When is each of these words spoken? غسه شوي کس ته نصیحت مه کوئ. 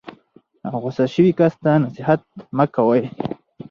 غسه 0.81 1.05
شوي 1.13 1.31
کس 1.39 1.53
ته 1.63 1.71
نصیحت 1.83 2.21
مه 2.57 2.65
کوئ. 2.75 3.03